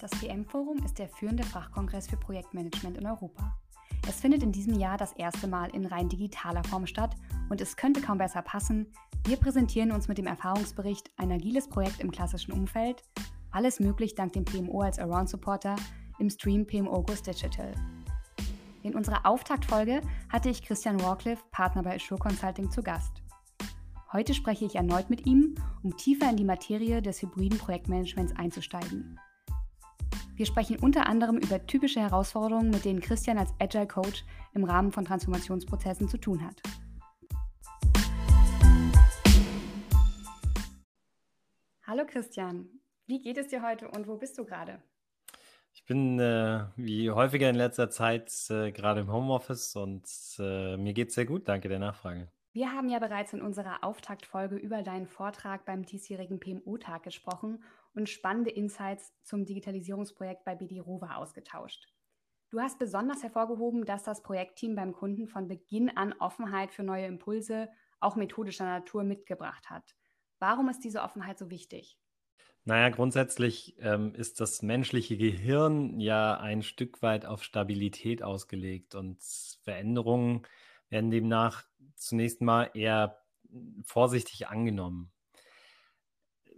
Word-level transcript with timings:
Das 0.00 0.12
PM-Forum 0.12 0.78
ist 0.82 0.98
der 0.98 1.10
führende 1.10 1.42
Fachkongress 1.42 2.08
für 2.08 2.16
Projektmanagement 2.16 2.96
in 2.96 3.06
Europa. 3.06 3.54
Es 4.08 4.18
findet 4.20 4.42
in 4.42 4.50
diesem 4.50 4.78
Jahr 4.78 4.96
das 4.96 5.12
erste 5.12 5.46
Mal 5.46 5.68
in 5.74 5.84
rein 5.84 6.08
digitaler 6.08 6.64
Form 6.64 6.86
statt 6.86 7.14
und 7.50 7.60
es 7.60 7.76
könnte 7.76 8.00
kaum 8.00 8.16
besser 8.16 8.40
passen. 8.40 8.86
Wir 9.26 9.36
präsentieren 9.36 9.92
uns 9.92 10.08
mit 10.08 10.16
dem 10.16 10.26
Erfahrungsbericht 10.26 11.10
Ein 11.18 11.32
agiles 11.32 11.68
Projekt 11.68 12.00
im 12.00 12.10
klassischen 12.10 12.52
Umfeld. 12.52 13.02
Alles 13.50 13.78
möglich 13.78 14.14
dank 14.14 14.32
dem 14.32 14.46
PMO 14.46 14.80
als 14.80 14.98
Around-Supporter 14.98 15.76
im 16.18 16.30
Stream 16.30 16.66
PMO 16.66 17.02
Goes 17.02 17.22
Digital. 17.22 17.74
In 18.82 18.94
unserer 18.94 19.26
Auftaktfolge 19.26 20.00
hatte 20.30 20.48
ich 20.48 20.62
Christian 20.62 20.98
Warcliffe, 21.02 21.44
Partner 21.50 21.82
bei 21.82 21.96
Assure 21.96 22.18
Consulting, 22.18 22.70
zu 22.70 22.82
Gast. 22.82 23.22
Heute 24.14 24.32
spreche 24.32 24.64
ich 24.64 24.76
erneut 24.76 25.10
mit 25.10 25.26
ihm, 25.26 25.56
um 25.82 25.94
tiefer 25.94 26.30
in 26.30 26.38
die 26.38 26.44
Materie 26.44 27.02
des 27.02 27.20
hybriden 27.20 27.58
Projektmanagements 27.58 28.34
einzusteigen. 28.34 29.20
Wir 30.40 30.46
sprechen 30.46 30.78
unter 30.78 31.06
anderem 31.06 31.36
über 31.36 31.66
typische 31.66 32.00
Herausforderungen, 32.00 32.70
mit 32.70 32.86
denen 32.86 33.02
Christian 33.02 33.36
als 33.36 33.52
Agile 33.58 33.86
Coach 33.86 34.24
im 34.54 34.64
Rahmen 34.64 34.90
von 34.90 35.04
Transformationsprozessen 35.04 36.08
zu 36.08 36.16
tun 36.16 36.42
hat. 36.42 36.62
Hallo 41.86 42.06
Christian, 42.06 42.70
wie 43.06 43.18
geht 43.18 43.36
es 43.36 43.48
dir 43.48 43.62
heute 43.62 43.90
und 43.90 44.08
wo 44.08 44.16
bist 44.16 44.38
du 44.38 44.46
gerade? 44.46 44.82
Ich 45.74 45.84
bin 45.84 46.18
äh, 46.18 46.64
wie 46.74 47.10
häufiger 47.10 47.50
in 47.50 47.56
letzter 47.56 47.90
Zeit 47.90 48.32
äh, 48.48 48.72
gerade 48.72 49.00
im 49.00 49.12
Homeoffice 49.12 49.76
und 49.76 50.08
äh, 50.38 50.78
mir 50.78 50.94
geht 50.94 51.10
es 51.10 51.16
sehr 51.16 51.26
gut. 51.26 51.50
Danke 51.50 51.68
der 51.68 51.80
Nachfrage. 51.80 52.32
Wir 52.52 52.72
haben 52.72 52.88
ja 52.88 52.98
bereits 52.98 53.34
in 53.34 53.42
unserer 53.42 53.84
Auftaktfolge 53.84 54.56
über 54.56 54.82
deinen 54.82 55.06
Vortrag 55.06 55.66
beim 55.66 55.84
diesjährigen 55.84 56.40
PMO-Tag 56.40 57.02
gesprochen 57.02 57.62
und 57.94 58.08
spannende 58.08 58.50
Insights 58.50 59.12
zum 59.22 59.44
Digitalisierungsprojekt 59.44 60.44
bei 60.44 60.54
BD 60.54 60.80
Rover 60.80 61.16
ausgetauscht. 61.16 61.88
Du 62.50 62.60
hast 62.60 62.78
besonders 62.78 63.22
hervorgehoben, 63.22 63.84
dass 63.84 64.02
das 64.02 64.22
Projektteam 64.22 64.74
beim 64.74 64.92
Kunden 64.92 65.28
von 65.28 65.46
Beginn 65.46 65.88
an 65.96 66.12
Offenheit 66.18 66.72
für 66.72 66.82
neue 66.82 67.06
Impulse, 67.06 67.68
auch 68.00 68.16
methodischer 68.16 68.64
Natur, 68.64 69.04
mitgebracht 69.04 69.70
hat. 69.70 69.94
Warum 70.40 70.68
ist 70.68 70.80
diese 70.80 71.02
Offenheit 71.02 71.38
so 71.38 71.50
wichtig? 71.50 71.98
Naja, 72.64 72.88
grundsätzlich 72.90 73.76
ähm, 73.80 74.14
ist 74.14 74.40
das 74.40 74.62
menschliche 74.62 75.16
Gehirn 75.16 76.00
ja 76.00 76.38
ein 76.38 76.62
Stück 76.62 77.02
weit 77.02 77.24
auf 77.24 77.42
Stabilität 77.42 78.22
ausgelegt 78.22 78.94
und 78.94 79.22
Veränderungen 79.62 80.42
werden 80.88 81.10
demnach 81.10 81.64
zunächst 81.94 82.42
mal 82.42 82.70
eher 82.74 83.22
vorsichtig 83.84 84.48
angenommen 84.48 85.12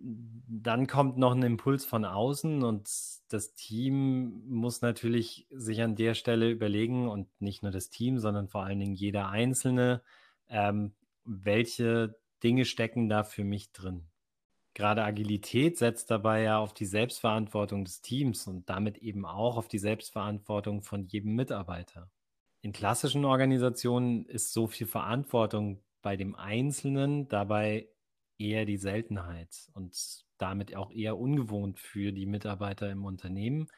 dann 0.05 0.87
kommt 0.87 1.17
noch 1.17 1.33
ein 1.33 1.43
Impuls 1.43 1.85
von 1.85 2.05
außen 2.05 2.63
und 2.63 2.91
das 3.29 3.55
Team 3.55 4.43
muss 4.49 4.83
natürlich 4.83 5.47
sich 5.51 5.81
an 5.83 5.95
der 5.95 6.15
Stelle 6.15 6.51
überlegen 6.51 7.09
und 7.09 7.29
nicht 7.41 7.63
nur 7.63 7.71
das 7.71 7.89
Team, 7.89 8.19
sondern 8.19 8.49
vor 8.49 8.65
allen 8.65 8.81
Dingen 8.81 8.95
jeder 8.95 9.29
Einzelne, 9.29 10.03
ähm, 10.49 10.93
welche 11.25 12.17
Dinge 12.43 12.65
stecken 12.65 13.09
da 13.09 13.23
für 13.23 13.45
mich 13.45 13.73
drin. 13.73 14.09
Gerade 14.75 15.05
Agilität 15.05 15.79
setzt 15.79 16.11
dabei 16.11 16.43
ja 16.43 16.59
auf 16.59 16.75
die 16.75 16.87
Selbstverantwortung 16.87 17.85
des 17.85 18.01
Teams 18.01 18.47
und 18.47 18.69
damit 18.69 18.99
eben 18.99 19.25
auch 19.25 19.57
auf 19.57 19.69
die 19.69 19.79
Selbstverantwortung 19.79 20.83
von 20.83 21.07
jedem 21.07 21.35
Mitarbeiter. 21.35 22.11
In 22.63 22.73
klassischen 22.73 23.25
Organisationen 23.25 24.25
ist 24.27 24.53
so 24.53 24.67
viel 24.67 24.87
Verantwortung 24.87 25.83
bei 26.01 26.17
dem 26.17 26.35
Einzelnen 26.35 27.29
dabei 27.29 27.89
eher 28.39 28.65
die 28.65 28.77
Seltenheit 28.77 29.71
und 29.75 30.25
damit 30.39 30.75
auch 30.75 30.91
eher 30.91 31.19
ungewohnt 31.19 31.79
für 31.79 32.13
die 32.13 32.27
Mitarbeiter 32.27 32.91
im 32.91 33.05
Unternehmen, 33.05 33.69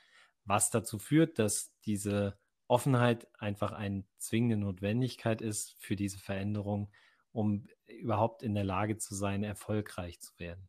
was 0.45 0.71
dazu 0.71 0.99
führt, 0.99 1.39
dass 1.39 1.73
diese 1.85 2.39
Offenheit 2.67 3.29
einfach 3.39 3.73
eine 3.73 4.05
zwingende 4.19 4.57
Notwendigkeit 4.57 5.43
ist 5.43 5.77
für 5.79 5.97
diese 5.97 6.19
Veränderung, 6.19 6.91
um 7.33 7.67
überhaupt 7.87 8.43
in 8.43 8.55
der 8.55 8.65
Lage 8.65 8.97
zu 8.97 9.15
sein, 9.15 9.45
erfolgreich 9.45 10.21
zu 10.21 10.39
werden. 10.39 10.69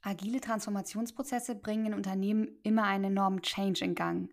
Agile 0.00 0.40
Transformationsprozesse 0.40 1.54
bringen 1.54 1.86
in 1.86 1.94
Unternehmen 1.94 2.48
immer 2.62 2.84
einen 2.84 3.04
enormen 3.04 3.42
Change 3.42 3.84
in 3.84 3.94
Gang. 3.94 4.30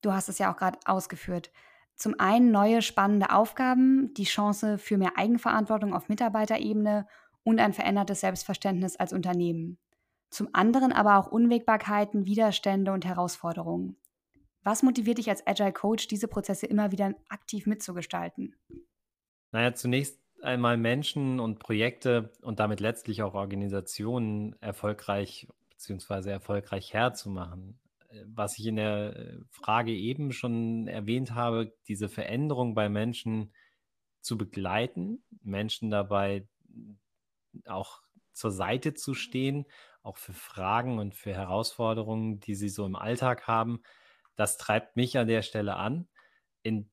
Du 0.00 0.12
hast 0.12 0.28
es 0.28 0.38
ja 0.38 0.52
auch 0.52 0.56
gerade 0.56 0.78
ausgeführt. 0.86 1.50
Zum 1.96 2.18
einen 2.18 2.50
neue 2.50 2.80
spannende 2.80 3.30
Aufgaben, 3.30 4.14
die 4.14 4.24
Chance 4.24 4.78
für 4.78 4.96
mehr 4.96 5.18
Eigenverantwortung 5.18 5.92
auf 5.92 6.08
Mitarbeiterebene 6.08 7.06
und 7.44 7.60
ein 7.60 7.72
verändertes 7.72 8.20
Selbstverständnis 8.20 8.96
als 8.96 9.12
Unternehmen. 9.12 9.78
Zum 10.30 10.48
anderen 10.52 10.92
aber 10.92 11.18
auch 11.18 11.30
Unwägbarkeiten, 11.30 12.24
Widerstände 12.24 12.92
und 12.92 13.04
Herausforderungen. 13.04 13.96
Was 14.62 14.82
motiviert 14.82 15.18
dich 15.18 15.28
als 15.30 15.46
Agile 15.46 15.72
Coach, 15.72 16.06
diese 16.06 16.28
Prozesse 16.28 16.66
immer 16.66 16.92
wieder 16.92 17.14
aktiv 17.28 17.66
mitzugestalten? 17.66 18.54
Naja, 19.52 19.74
zunächst 19.74 20.20
einmal 20.42 20.76
Menschen 20.76 21.40
und 21.40 21.58
Projekte 21.58 22.32
und 22.42 22.60
damit 22.60 22.80
letztlich 22.80 23.22
auch 23.22 23.34
Organisationen 23.34 24.54
erfolgreich 24.60 25.48
bzw. 25.70 26.30
erfolgreich 26.30 26.92
herzumachen. 26.92 27.78
Was 28.26 28.58
ich 28.58 28.66
in 28.66 28.76
der 28.76 29.38
Frage 29.50 29.92
eben 29.92 30.32
schon 30.32 30.88
erwähnt 30.88 31.34
habe, 31.34 31.72
diese 31.88 32.08
Veränderung 32.08 32.74
bei 32.74 32.88
Menschen 32.88 33.52
zu 34.20 34.36
begleiten, 34.36 35.22
Menschen 35.42 35.90
dabei 35.90 36.46
auch 37.66 38.02
zur 38.32 38.50
Seite 38.50 38.94
zu 38.94 39.14
stehen, 39.14 39.66
auch 40.02 40.16
für 40.16 40.32
Fragen 40.32 40.98
und 40.98 41.14
für 41.14 41.34
Herausforderungen, 41.34 42.40
die 42.40 42.54
sie 42.54 42.68
so 42.68 42.86
im 42.86 42.96
Alltag 42.96 43.46
haben. 43.46 43.82
Das 44.36 44.56
treibt 44.56 44.96
mich 44.96 45.18
an 45.18 45.28
der 45.28 45.42
Stelle 45.42 45.76
an. 45.76 46.08
In 46.62 46.90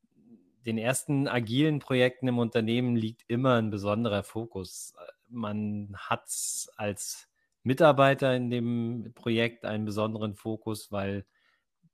den 0.65 0.77
ersten 0.77 1.27
agilen 1.27 1.79
Projekten 1.79 2.27
im 2.27 2.39
Unternehmen 2.39 2.95
liegt 2.95 3.23
immer 3.29 3.55
ein 3.55 3.69
besonderer 3.69 4.23
Fokus. 4.23 4.93
Man 5.29 5.95
hat 5.97 6.27
als 6.75 7.29
Mitarbeiter 7.63 8.35
in 8.35 8.49
dem 8.49 9.11
Projekt 9.15 9.63
einen 9.63 9.85
besonderen 9.85 10.35
Fokus, 10.35 10.91
weil 10.91 11.25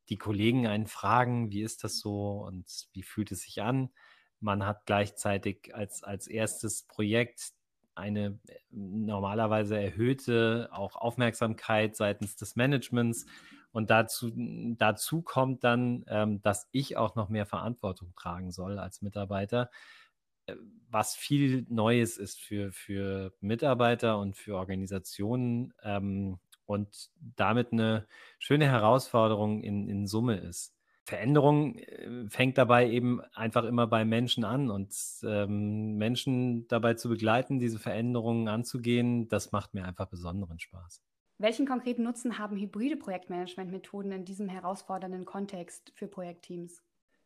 die 0.09 0.17
Kollegen 0.17 0.67
einen 0.67 0.87
fragen, 0.87 1.51
wie 1.51 1.61
ist 1.61 1.83
das 1.83 1.99
so 1.99 2.43
und 2.45 2.65
wie 2.93 3.03
fühlt 3.03 3.31
es 3.31 3.43
sich 3.43 3.61
an. 3.61 3.91
Man 4.39 4.65
hat 4.65 4.85
gleichzeitig 4.85 5.73
als, 5.73 6.03
als 6.03 6.27
erstes 6.27 6.83
Projekt 6.83 7.53
eine 7.95 8.39
äh, 8.47 8.55
normalerweise 8.71 9.79
erhöhte 9.79 10.69
auch 10.71 10.95
Aufmerksamkeit 10.95 11.95
seitens 11.95 12.35
des 12.35 12.55
Managements. 12.55 13.25
Und 13.71 13.89
dazu, 13.89 14.31
dazu 14.77 15.21
kommt 15.21 15.63
dann, 15.63 16.05
ähm, 16.07 16.41
dass 16.41 16.67
ich 16.71 16.97
auch 16.97 17.15
noch 17.15 17.29
mehr 17.29 17.45
Verantwortung 17.45 18.13
tragen 18.15 18.51
soll 18.51 18.77
als 18.77 19.01
Mitarbeiter, 19.01 19.71
äh, 20.45 20.55
was 20.89 21.15
viel 21.15 21.65
Neues 21.69 22.17
ist 22.17 22.39
für, 22.39 22.71
für 22.71 23.33
Mitarbeiter 23.41 24.19
und 24.19 24.35
für 24.35 24.55
Organisationen 24.55 25.73
ähm, 25.83 26.39
und 26.65 27.09
damit 27.35 27.71
eine 27.73 28.07
schöne 28.39 28.67
Herausforderung 28.67 29.61
in, 29.61 29.89
in 29.89 30.07
Summe 30.07 30.37
ist. 30.37 30.75
Veränderung 31.05 31.75
äh, 31.77 32.27
fängt 32.29 32.57
dabei 32.57 32.89
eben 32.89 33.21
einfach 33.33 33.65
immer 33.65 33.87
bei 33.87 34.05
Menschen 34.05 34.45
an 34.45 34.69
und 34.69 34.95
ähm, 35.23 35.97
Menschen 35.97 36.67
dabei 36.67 36.93
zu 36.93 37.09
begleiten, 37.09 37.59
diese 37.59 37.79
Veränderungen 37.79 38.47
anzugehen, 38.47 39.27
das 39.27 39.51
macht 39.51 39.73
mir 39.73 39.85
einfach 39.85 40.07
besonderen 40.07 40.59
Spaß. 40.59 41.01
Welchen 41.39 41.65
konkreten 41.65 42.03
Nutzen 42.03 42.37
haben 42.37 42.57
hybride 42.57 42.95
Projektmanagementmethoden 42.95 44.11
in 44.11 44.23
diesem 44.23 44.47
herausfordernden 44.47 45.25
Kontext 45.25 45.91
für 45.95 46.07
Projektteams? 46.07 46.81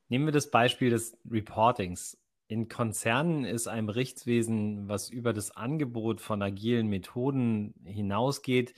Nehmen 0.09 0.25
wir 0.25 0.31
das 0.31 0.49
Beispiel 0.49 0.89
des 0.89 1.17
Reportings. 1.29 2.17
In 2.47 2.69
Konzernen 2.69 3.43
ist 3.43 3.67
ein 3.67 3.85
Berichtswesen, 3.85 4.87
was 4.87 5.09
über 5.09 5.33
das 5.33 5.51
Angebot 5.51 6.21
von 6.21 6.41
agilen 6.41 6.87
Methoden 6.87 7.75
hinausgeht, 7.83 8.73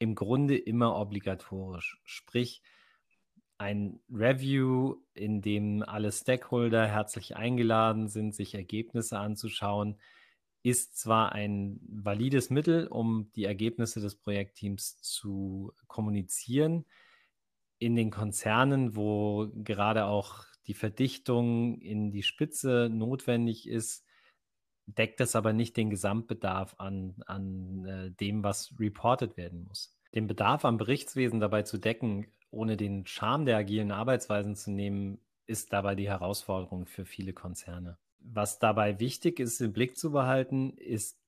im 0.00 0.16
Grunde 0.16 0.58
immer 0.58 0.96
obligatorisch. 0.96 2.00
Sprich, 2.04 2.60
ein 3.58 4.00
Review, 4.10 4.96
in 5.14 5.40
dem 5.40 5.82
alle 5.82 6.10
Stakeholder 6.10 6.86
herzlich 6.86 7.36
eingeladen 7.36 8.08
sind, 8.08 8.34
sich 8.34 8.54
Ergebnisse 8.54 9.18
anzuschauen, 9.18 9.98
ist 10.62 10.96
zwar 10.96 11.32
ein 11.32 11.78
valides 11.86 12.50
Mittel, 12.50 12.86
um 12.86 13.30
die 13.36 13.44
Ergebnisse 13.44 14.00
des 14.00 14.16
Projektteams 14.16 14.98
zu 15.02 15.72
kommunizieren. 15.86 16.86
In 17.78 17.96
den 17.96 18.10
Konzernen, 18.10 18.96
wo 18.96 19.50
gerade 19.54 20.06
auch 20.06 20.44
die 20.66 20.74
Verdichtung 20.74 21.78
in 21.80 22.10
die 22.10 22.22
Spitze 22.22 22.88
notwendig 22.90 23.68
ist, 23.68 24.04
deckt 24.86 25.20
das 25.20 25.36
aber 25.36 25.52
nicht 25.52 25.76
den 25.76 25.90
Gesamtbedarf 25.90 26.74
an, 26.78 27.14
an 27.26 27.84
äh, 27.84 28.10
dem, 28.12 28.42
was 28.42 28.74
reported 28.78 29.36
werden 29.36 29.64
muss. 29.64 29.96
Den 30.14 30.26
Bedarf 30.26 30.64
am 30.64 30.78
Berichtswesen 30.78 31.40
dabei 31.40 31.62
zu 31.62 31.78
decken, 31.78 32.26
ohne 32.54 32.76
den 32.76 33.06
Charme 33.06 33.46
der 33.46 33.56
agilen 33.56 33.90
Arbeitsweisen 33.90 34.56
zu 34.56 34.70
nehmen, 34.70 35.18
ist 35.46 35.72
dabei 35.72 35.94
die 35.94 36.08
Herausforderung 36.08 36.86
für 36.86 37.04
viele 37.04 37.32
Konzerne. 37.32 37.98
Was 38.20 38.58
dabei 38.58 38.98
wichtig 39.00 39.40
ist, 39.40 39.60
im 39.60 39.72
Blick 39.72 39.98
zu 39.98 40.10
behalten, 40.10 40.70
ist 40.78 41.18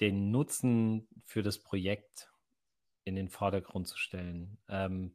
den 0.00 0.30
Nutzen 0.30 1.08
für 1.24 1.42
das 1.42 1.58
Projekt 1.58 2.32
in 3.04 3.16
den 3.16 3.28
Vordergrund 3.28 3.88
zu 3.88 3.98
stellen. 3.98 4.58
Ähm, 4.68 5.14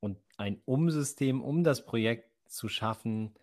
und 0.00 0.18
ein 0.36 0.60
Umsystem 0.64 1.42
um 1.42 1.64
das 1.64 1.84
Projekt 1.84 2.30
zu 2.46 2.68
schaffen, 2.68 3.34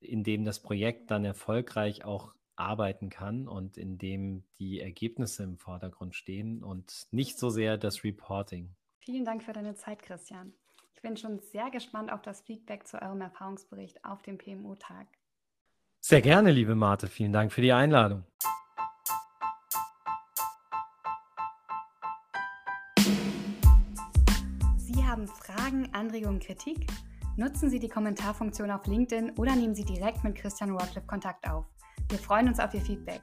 in 0.00 0.24
dem 0.24 0.44
das 0.44 0.60
Projekt 0.60 1.10
dann 1.10 1.24
erfolgreich 1.24 2.04
auch 2.04 2.34
arbeiten 2.56 3.10
kann 3.10 3.46
und 3.46 3.76
in 3.76 3.98
dem 3.98 4.42
die 4.58 4.80
Ergebnisse 4.80 5.44
im 5.44 5.58
Vordergrund 5.58 6.14
stehen 6.14 6.62
und 6.62 7.06
nicht 7.10 7.38
so 7.38 7.50
sehr 7.50 7.76
das 7.76 8.02
Reporting. 8.02 8.74
Vielen 8.98 9.24
Dank 9.24 9.42
für 9.42 9.52
deine 9.52 9.74
Zeit, 9.74 10.02
Christian. 10.02 10.52
Ich 10.96 11.02
bin 11.02 11.16
schon 11.16 11.38
sehr 11.40 11.70
gespannt 11.70 12.10
auf 12.10 12.22
das 12.22 12.40
Feedback 12.40 12.88
zu 12.88 13.00
eurem 13.00 13.20
Erfahrungsbericht 13.20 14.02
auf 14.04 14.22
dem 14.22 14.38
PMO-Tag. 14.38 15.06
Sehr 16.00 16.22
gerne, 16.22 16.50
liebe 16.50 16.74
Marte. 16.74 17.06
Vielen 17.06 17.32
Dank 17.32 17.52
für 17.52 17.60
die 17.60 17.72
Einladung. 17.72 18.24
Sie 24.78 25.04
haben 25.04 25.28
Fragen, 25.28 25.90
Anregungen, 25.92 26.40
Kritik? 26.40 26.86
Nutzen 27.36 27.68
Sie 27.68 27.78
die 27.78 27.88
Kommentarfunktion 27.88 28.70
auf 28.70 28.86
LinkedIn 28.86 29.32
oder 29.36 29.54
nehmen 29.54 29.74
Sie 29.74 29.84
direkt 29.84 30.24
mit 30.24 30.34
Christian 30.34 30.70
Rockcliffe 30.70 31.06
Kontakt 31.06 31.46
auf. 31.48 31.66
Wir 32.08 32.18
freuen 32.18 32.48
uns 32.48 32.58
auf 32.58 32.72
Ihr 32.72 32.80
Feedback. 32.80 33.22